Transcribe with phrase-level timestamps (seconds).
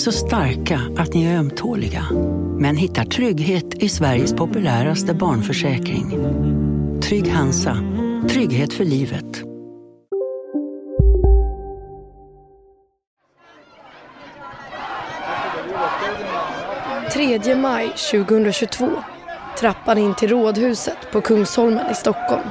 [0.00, 2.04] Så starka att ni är ömtåliga.
[2.58, 6.10] Men hittar trygghet i Sveriges populäraste barnförsäkring.
[7.02, 7.76] Trygg Hansa.
[8.30, 9.42] Trygghet för livet.
[17.12, 18.90] 3 maj 2022.
[19.58, 22.48] Trappan in till Rådhuset på Kungsholmen i Stockholm.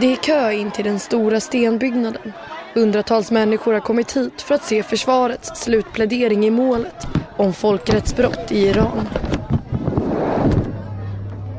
[0.00, 2.32] Det är kö in till den stora stenbyggnaden.
[2.76, 8.66] Hundratals människor har kommit hit för att se försvarets slutplädering i målet om folkrättsbrott i
[8.66, 9.08] Iran.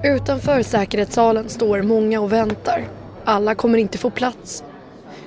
[0.04, 2.88] Utanför säkerhetssalen står många och väntar.
[3.24, 4.64] Alla kommer inte få plats.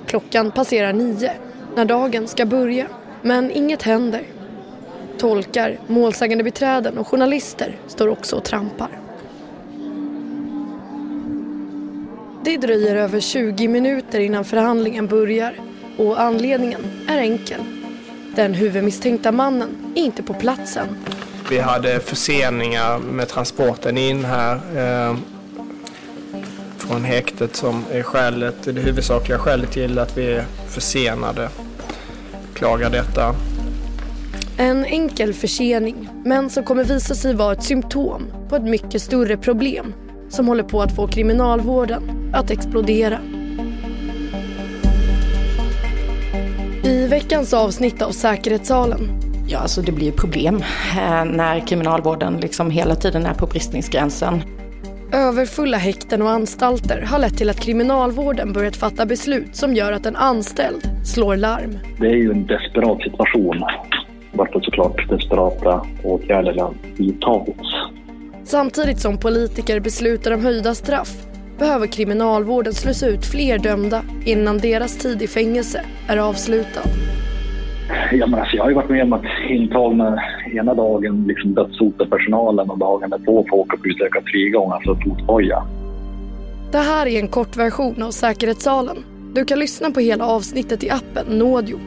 [0.05, 1.31] Klockan passerar nio
[1.75, 2.87] när dagen ska börja,
[3.21, 4.23] men inget händer.
[5.17, 8.99] Tolkar, målsägande beträden och journalister står också och trampar.
[12.43, 17.61] Det dröjer över 20 minuter innan förhandlingen börjar och anledningen är enkel.
[18.35, 20.87] Den huvudmisstänkta mannen är inte på platsen.
[21.49, 25.15] Vi hade förseningar med transporten in här eh,
[26.77, 31.49] från häktet som är skälet, det huvudsakliga skälet till att vi är försenade.
[32.53, 33.35] Klagar detta.
[34.57, 39.37] En enkel försening, men som kommer visa sig vara ett symptom på ett mycket större
[39.37, 39.93] problem
[40.29, 43.19] som håller på att få kriminalvården att explodera.
[46.91, 48.99] I veckans avsnitt av Säkerhetssalen
[49.47, 50.55] Ja, alltså det blir problem
[50.97, 54.41] eh, när kriminalvården liksom hela tiden är på bristningsgränsen.
[55.13, 60.05] Överfulla häkten och anstalter har lett till att kriminalvården börjat fatta beslut som gör att
[60.05, 61.79] en anställd slår larm.
[61.99, 63.63] Det är ju en desperat situation
[64.33, 67.69] varför såklart desperata åtgärder har vidtagits.
[68.43, 71.13] Samtidigt som politiker beslutar om höjda straff
[71.61, 76.81] behöver kriminalvården slussa ut fler dömda innan deras tid i fängelse är avslutad.
[78.11, 80.23] Ja, men alltså, jag har ju varit med om att intagna
[80.53, 85.63] ena dagen liksom dödshota personalen och dagen därpå få åka på utökad frigång, alltså fotboja.
[86.71, 88.97] Det här är en kortversion av Säkerhetssalen.
[89.33, 91.79] Du kan lyssna på hela avsnittet i appen Nådio.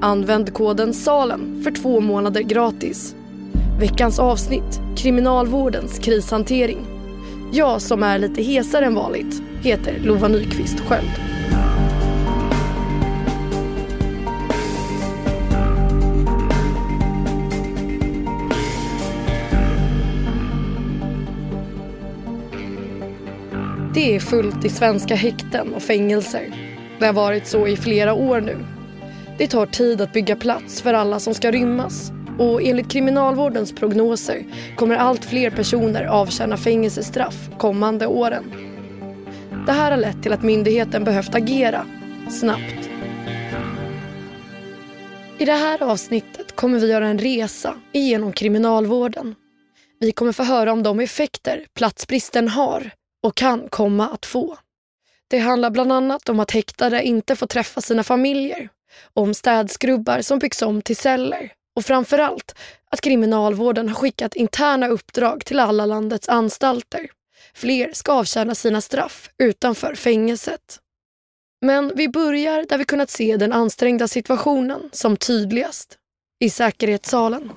[0.00, 3.16] Använd koden SALEN för två månader gratis.
[3.80, 6.93] Veckans avsnitt, Kriminalvårdens krishantering.
[7.56, 11.10] Jag som är lite hesare än vanligt heter Lova Nyqvist Sköld.
[23.94, 26.54] Det är fullt i svenska häkten och fängelser.
[26.98, 28.56] Det har varit så i flera år nu.
[29.38, 34.44] Det tar tid att bygga plats för alla som ska rymmas och enligt kriminalvårdens prognoser
[34.76, 38.44] kommer allt fler personer avtjäna fängelsestraff kommande åren.
[39.66, 41.86] Det här har lett till att myndigheten behövt agera
[42.30, 42.90] snabbt.
[45.38, 49.34] I det här avsnittet kommer vi göra en resa genom kriminalvården.
[50.00, 52.90] Vi kommer få höra om de effekter platsbristen har
[53.22, 54.56] och kan komma att få.
[55.28, 58.68] Det handlar bland annat om att häktade inte får träffa sina familjer,
[59.14, 62.54] om städskrubbar som byggs om till celler och framför allt
[62.90, 67.10] att kriminalvården har skickat interna uppdrag till alla landets anstalter.
[67.54, 70.80] Fler ska avtjäna sina straff utanför fängelset.
[71.60, 75.98] Men vi börjar där vi kunnat se den ansträngda situationen som tydligast.
[76.40, 77.52] I säkerhetssalen.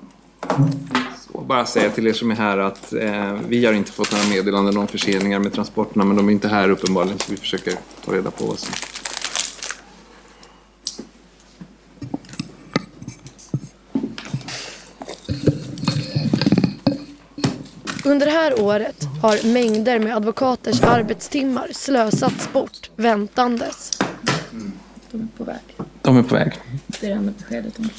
[1.32, 4.24] Så bara säga till er som är här att eh, vi har inte fått några
[4.24, 8.12] meddelanden om förseningar med transporterna men de är inte här uppenbarligen så vi försöker ta
[8.12, 8.74] reda på vad som
[18.08, 23.98] Under det här året har mängder med advokaters arbetstimmar slösats bort väntandes.
[25.10, 25.76] De är på väg.
[26.02, 26.52] De är på väg.
[26.86, 27.92] Det är det enda beskedet de kan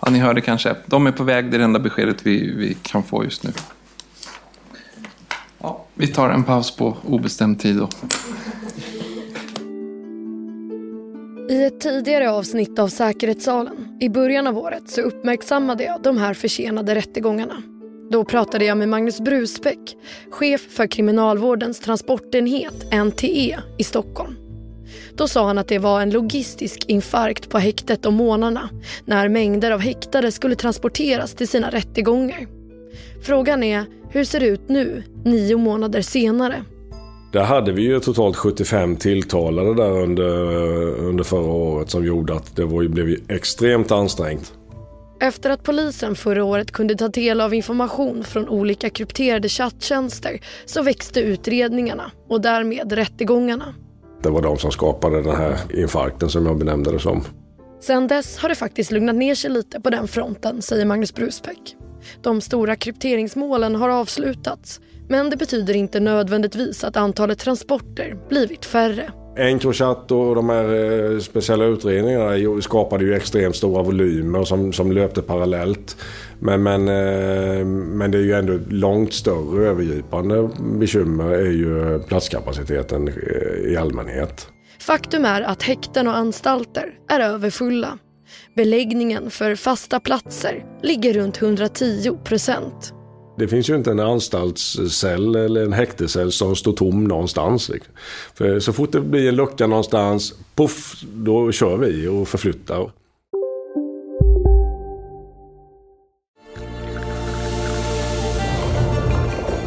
[0.00, 0.76] Ja, ni hörde kanske.
[0.86, 1.50] De är på väg.
[1.50, 3.50] Det är det enda beskedet vi, vi kan få just nu.
[5.58, 7.88] Ja, vi tar en paus på obestämd tid då.
[11.48, 16.18] I I ett tidigare avsnitt av Säkerhetssalen i början av året så uppmärksammade jag de
[16.18, 17.62] här försenade rättegångarna.
[18.12, 19.96] Då pratade jag med Magnus Brusbäck,
[20.30, 24.36] chef för Kriminalvårdens transportenhet NTE i Stockholm.
[25.14, 28.68] Då sa han att det var en logistisk infarkt på häktet om månaderna
[29.04, 32.46] när mängder av häktade skulle transporteras till sina rättegångar.
[33.22, 36.64] Frågan är, hur ser det ut nu, nio månader senare?
[37.32, 40.30] Där hade vi ju totalt 75 tilltalade där under,
[40.98, 44.52] under förra året som gjorde att det var, blev extremt ansträngt.
[45.22, 50.82] Efter att polisen förra året kunde ta del av information från olika krypterade chatttjänster så
[50.82, 53.74] växte utredningarna och därmed rättegångarna.
[54.22, 57.24] Det var de som skapade den här infarkten som jag benämnde det som.
[57.80, 61.76] Sen dess har det faktiskt lugnat ner sig lite på den fronten, säger Magnus Brusbäck.
[62.22, 69.12] De stora krypteringsmålen har avslutats men det betyder inte nödvändigtvis att antalet transporter blivit färre.
[69.40, 70.64] Encrochat och de här
[71.12, 75.96] eh, speciella utredningarna skapade ju extremt stora volymer som, som löpte parallellt.
[76.38, 83.08] Men, men, eh, men det är ju ändå långt större övergripande bekymmer är ju platskapaciteten
[83.08, 84.48] eh, i allmänhet.
[84.80, 87.98] Faktum är att häkten och anstalter är överfulla.
[88.56, 92.94] Beläggningen för fasta platser ligger runt 110 procent.
[93.40, 97.68] Det finns ju inte en anstaltscell eller en häktescell som står tom någonstans.
[97.68, 97.94] Liksom.
[98.34, 102.90] För så fort det blir en lucka någonstans, puff, då kör vi och förflyttar.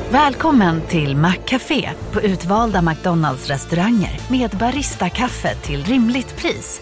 [0.10, 6.82] Välkommen till Maccafé på utvalda McDonalds restauranger med Baristakaffe till rimligt pris.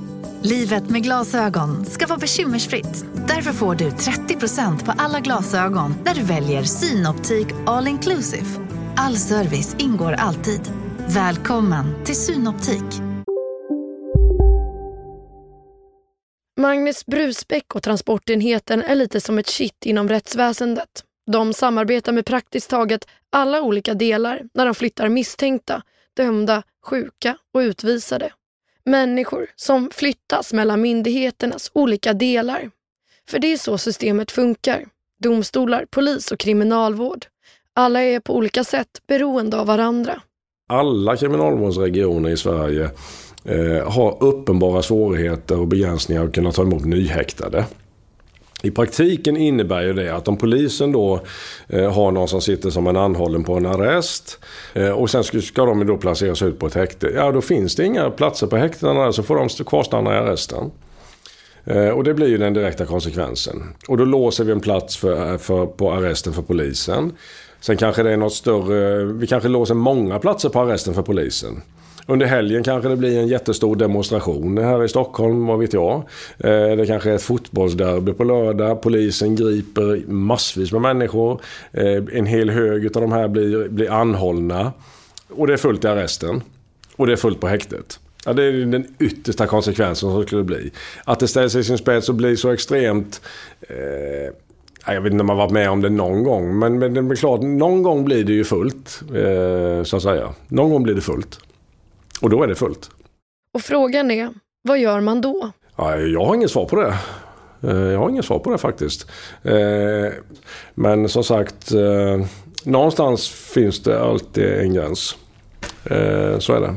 [0.43, 3.05] Livet med glasögon ska vara bekymmersfritt.
[3.27, 8.45] Därför får du 30% på alla glasögon när du väljer Synoptik All Inclusive.
[8.95, 10.61] All service ingår alltid.
[11.07, 13.01] Välkommen till Synoptik.
[16.59, 21.03] Magnus Brusbäck och transportenheten är lite som ett kitt inom rättsväsendet.
[21.31, 25.81] De samarbetar med praktiskt taget alla olika delar när de flyttar misstänkta,
[26.17, 28.31] dömda, sjuka och utvisade.
[28.85, 32.71] Människor som flyttas mellan myndigheternas olika delar.
[33.29, 34.85] För det är så systemet funkar.
[35.19, 37.25] Domstolar, polis och kriminalvård.
[37.73, 40.21] Alla är på olika sätt beroende av varandra.
[40.69, 42.89] Alla kriminalvårdsregioner i Sverige
[43.45, 47.65] eh, har uppenbara svårigheter och begränsningar att kunna ta emot nyhäktade.
[48.61, 51.21] I praktiken innebär ju det att om polisen då
[51.67, 54.39] eh, har någon som sitter som en anhållen på en arrest
[54.73, 57.07] eh, och sen ska, ska de då placeras ut på ett häkte.
[57.15, 60.71] Ja, då finns det inga platser på häktena så får de kvarstanna i arresten.
[61.65, 63.63] Eh, och det blir ju den direkta konsekvensen.
[63.87, 67.11] Och då låser vi en plats för, eh, för, på arresten för polisen.
[67.59, 71.61] Sen kanske det är något större, vi kanske låser många platser på arresten för polisen.
[72.07, 75.95] Under helgen kanske det blir en jättestor demonstration här i Stockholm, vad vet jag.
[76.37, 78.81] Eh, det kanske är ett fotbollsderby på lördag.
[78.81, 81.41] Polisen griper massvis med människor.
[81.71, 84.73] Eh, en hel hög av de här blir, blir anhållna.
[85.29, 86.43] Och det är fullt i arresten.
[86.95, 87.99] Och det är fullt på häktet.
[88.25, 90.71] Ja, det är den yttersta konsekvensen som skulle bli.
[91.03, 93.21] Att det ställs i sin spets och blir så extremt...
[93.61, 94.33] Eh,
[94.87, 96.59] jag vet inte om man varit med om det någon gång.
[96.59, 99.01] Men, men det är klart, någon gång blir det ju fullt.
[99.15, 100.29] Eh, så att säga.
[100.47, 101.39] Någon gång blir det fullt.
[102.21, 102.89] Och då är det fullt.
[103.53, 104.29] Och frågan är,
[104.61, 105.51] vad gör man då?
[105.75, 106.97] Ja, jag har inget svar på det.
[107.63, 109.09] Eh, jag har inget svar på det faktiskt.
[109.43, 110.13] Eh,
[110.73, 112.25] men som sagt, eh,
[112.63, 115.17] någonstans finns det alltid en gräns.
[116.39, 116.75] Så är det.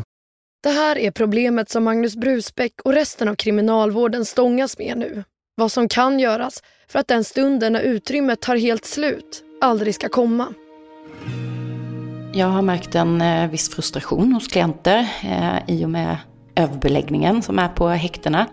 [0.62, 5.24] Det här är problemet som Magnus Brusbäck och resten av kriminalvården stångas med nu.
[5.56, 10.08] Vad som kan göras för att den stunden när utrymmet tar helt slut aldrig ska
[10.08, 10.54] komma.
[12.36, 16.16] Jag har märkt en eh, viss frustration hos klienter eh, i och med
[16.56, 18.46] överbeläggningen som är på häktena.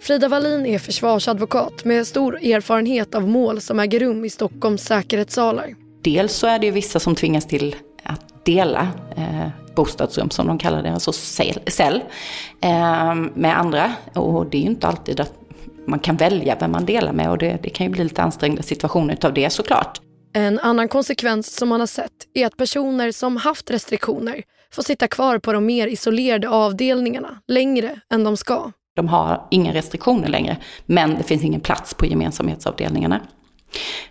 [0.00, 5.74] Frida Wallin är försvarsadvokat med stor erfarenhet av mål som äger rum i Stockholms säkerhetssalar.
[6.02, 10.82] Dels så är det vissa som tvingas till att dela eh, bostadsrum som de kallar
[10.82, 12.02] det, alltså cell,
[12.60, 13.92] eh, med andra.
[14.14, 15.32] Och det är ju inte alltid att
[15.86, 18.62] man kan välja vem man delar med och det, det kan ju bli lite ansträngda
[18.62, 20.00] situationer utav det såklart.
[20.36, 25.08] En annan konsekvens som man har sett är att personer som haft restriktioner får sitta
[25.08, 28.72] kvar på de mer isolerade avdelningarna längre än de ska.
[28.96, 33.20] De har inga restriktioner längre, men det finns ingen plats på gemensamhetsavdelningarna.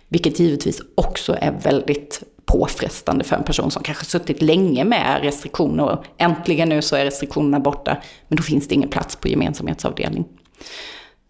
[0.08, 5.84] Vilket givetvis också är väldigt påfrestande för en person som kanske suttit länge med restriktioner
[5.84, 10.24] och äntligen nu så är restriktionerna borta, men då finns det ingen plats på gemensamhetsavdelning.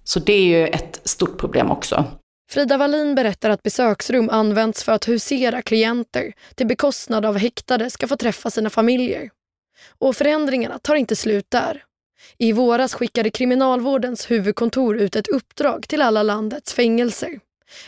[0.04, 2.04] Så det är ju ett stort problem också.
[2.48, 8.08] Frida Wallin berättar att besöksrum används för att husera klienter till bekostnad av häktade ska
[8.08, 9.30] få träffa sina familjer.
[9.98, 11.84] Och förändringarna tar inte slut där.
[12.38, 17.40] I våras skickade Kriminalvårdens huvudkontor ut ett uppdrag till alla landets fängelser.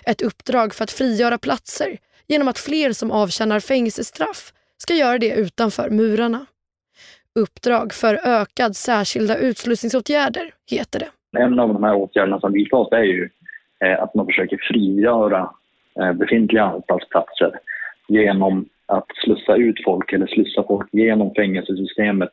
[0.05, 5.35] Ett uppdrag för att frigöra platser genom att fler som avtjänar fängelsestraff ska göra det
[5.35, 6.47] utanför murarna.
[7.35, 11.39] Uppdrag för ökad särskilda utslussningsåtgärder heter det.
[11.39, 13.31] En av de här åtgärderna som vidtas är ju
[13.87, 15.51] att man försöker frigöra
[16.01, 17.53] eh, befintliga anstaltsplatser
[18.09, 22.33] genom att slussa ut folk eller slussa folk genom fängelsesystemet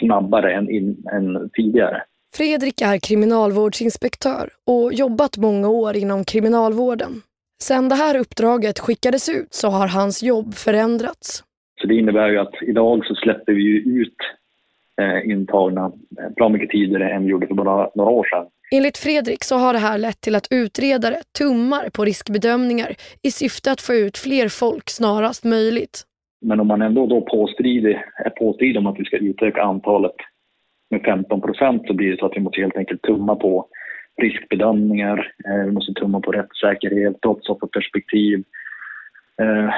[0.00, 2.02] snabbare än, in, än tidigare.
[2.36, 7.12] Fredrik är kriminalvårdsinspektör och jobbat många år inom kriminalvården.
[7.62, 11.44] Sen det här uppdraget skickades ut så har hans jobb förändrats.
[11.80, 14.16] Så det innebär ju att idag så släpper vi ut
[15.00, 15.92] eh, intagna
[16.36, 18.46] bra mycket tidigare än vi gjorde för bara några år sedan.
[18.70, 23.72] Enligt Fredrik så har det här lett till att utredare tummar på riskbedömningar i syfte
[23.72, 26.02] att få ut fler folk snarast möjligt.
[26.40, 30.14] Men om man ändå då påstridig, är påstridig om att vi ska utöka antalet
[30.90, 33.66] med 15 procent så blir det så att vi måste helt enkelt tumma på
[34.22, 38.44] riskbedömningar, eh, vi måste tumma på rättssäkerhet, brottsofferperspektiv.
[39.42, 39.70] Eh,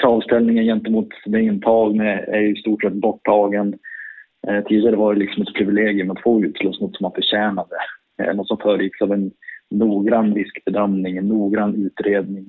[0.00, 3.78] kravställningen gentemot den intagne är i stort sett borttagen.
[4.48, 7.76] Eh, tidigare var det liksom ett privilegium att få utsluss något som man förtjänade.
[8.22, 9.30] Eh, något som föregicks av en
[9.70, 12.46] noggrann riskbedömning, en noggrann utredning.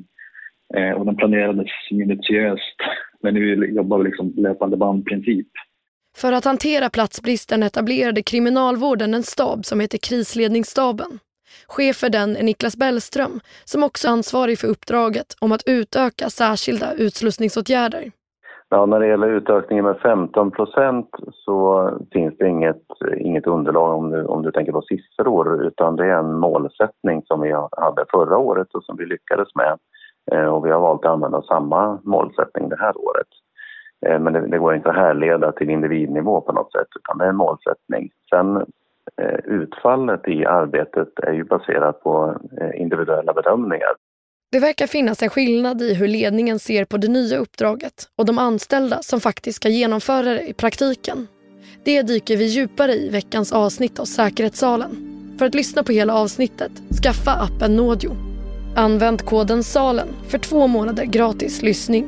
[0.76, 2.78] Eh, och den planerades minutiöst.
[3.22, 5.48] Men nu jobbar vi liksom löpande bandprincip.
[6.18, 11.20] För att hantera platsbristen etablerade kriminalvården en stab som heter krisledningsstaben.
[11.68, 16.30] Chef för den är Niklas Bellström som också är ansvarig för uppdraget om att utöka
[16.30, 18.12] särskilda utslussningsåtgärder.
[18.70, 22.84] Ja, när det gäller utökningen med 15 procent så finns det inget,
[23.18, 27.42] inget underlag om du, om du tänker på siffror utan det är en målsättning som
[27.42, 29.78] vi hade förra året och som vi lyckades med.
[30.32, 33.28] Eh, och vi har valt att använda samma målsättning det här året.
[34.06, 37.26] Eh, men det, det går inte att härleda till individnivå på något sätt utan det
[37.26, 38.10] är en målsättning.
[38.30, 38.58] Sen
[39.22, 42.36] eh, utfallet i arbetet är ju baserat på
[42.74, 43.92] individuella bedömningar.
[44.52, 48.38] Det verkar finnas en skillnad i hur ledningen ser på det nya uppdraget och de
[48.38, 51.28] anställda som faktiskt ska genomföra det i praktiken.
[51.86, 54.90] Det dyker vi djupare i veckans avsnitt av Säkerhetssalen.
[55.40, 56.72] För att lyssna på hela avsnittet,
[57.04, 58.12] skaffa appen Nådio.
[58.76, 62.06] Använd koden SALEN för två månader gratis lyssning.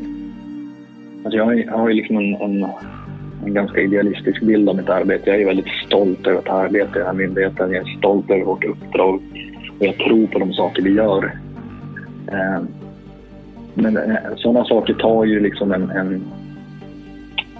[1.23, 2.65] Alltså jag, har, jag har ju liksom en, en,
[3.45, 5.29] en, ganska idealistisk bild av mitt arbete.
[5.29, 7.71] Jag är väldigt stolt över att arbeta i den här myndigheten.
[7.71, 9.21] Jag är stolt över vårt uppdrag
[9.79, 11.48] och jag tror på de saker vi gör.
[12.31, 12.61] Eh,
[13.73, 16.23] men eh, sådana saker tar ju liksom en, en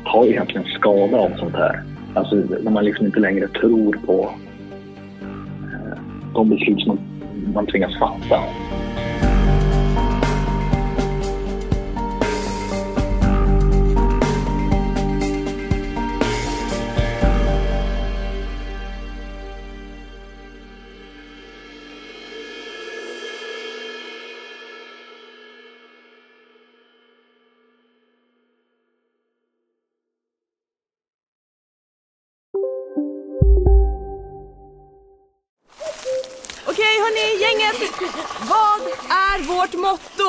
[0.06, 1.84] tar ju egentligen skada av sånt här.
[2.14, 4.30] Alltså när man liksom inte längre tror på
[5.22, 6.00] eh,
[6.34, 7.00] de beslut som man,
[7.54, 8.40] man tvingas fatta.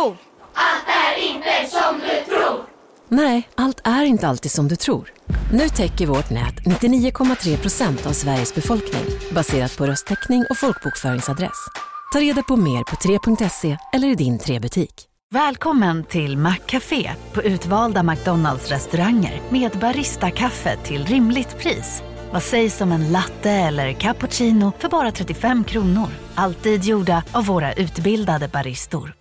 [0.00, 0.16] Motto?
[0.54, 2.66] Allt är inte som du tror.
[3.08, 5.12] Nej, allt är inte alltid som du tror.
[5.52, 9.04] Nu täcker vårt nät 99,3 procent av Sveriges befolkning
[9.34, 11.66] baserat på röstteckning och folkbokföringsadress.
[12.12, 15.06] Ta reda på mer på 3.se eller i din 3-butik.
[15.32, 22.02] Välkommen till Maccafé på utvalda McDonalds restauranger med Baristakaffe till rimligt pris.
[22.32, 26.08] Vad sägs om en latte eller cappuccino för bara 35 kronor?
[26.34, 29.19] Alltid gjorda av våra utbildade baristor.